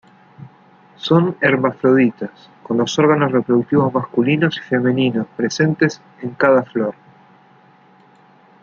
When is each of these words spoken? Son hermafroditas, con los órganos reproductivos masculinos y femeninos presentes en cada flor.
Son 0.97 1.37
hermafroditas, 1.41 2.31
con 2.63 2.77
los 2.79 2.97
órganos 2.97 3.31
reproductivos 3.31 3.93
masculinos 3.93 4.57
y 4.57 4.61
femeninos 4.61 5.27
presentes 5.37 6.01
en 6.23 6.31
cada 6.31 6.63
flor. 6.63 6.95